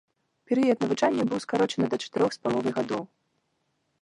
Перыяд 0.51 0.77
навучання 0.85 1.23
быў 1.33 1.39
скарочаны 1.45 1.85
да 1.93 2.01
чатырох 2.05 2.31
з 2.37 2.43
паловай 2.47 2.73
гадоў. 2.79 3.03